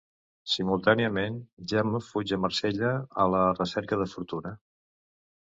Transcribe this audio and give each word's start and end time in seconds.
Simultàniament 0.51 1.37
Jaume 1.73 2.01
fuig 2.07 2.33
a 2.39 2.39
Marsella 2.47 2.95
a 3.25 3.27
la 3.35 3.45
recerca 3.61 4.01
de 4.03 4.09
fortuna. 4.17 4.57